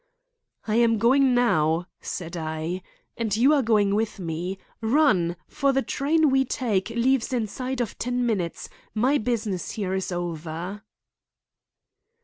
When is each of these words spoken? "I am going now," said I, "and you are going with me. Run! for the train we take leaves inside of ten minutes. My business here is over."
"I 0.67 0.77
am 0.77 0.97
going 0.97 1.35
now," 1.35 1.85
said 2.01 2.35
I, 2.35 2.81
"and 3.17 3.37
you 3.37 3.53
are 3.53 3.61
going 3.61 3.93
with 3.93 4.17
me. 4.19 4.57
Run! 4.81 5.35
for 5.47 5.71
the 5.73 5.83
train 5.83 6.31
we 6.31 6.43
take 6.43 6.89
leaves 6.89 7.31
inside 7.31 7.81
of 7.81 7.99
ten 7.99 8.25
minutes. 8.25 8.67
My 8.95 9.19
business 9.19 9.73
here 9.73 9.93
is 9.93 10.11
over." 10.11 10.81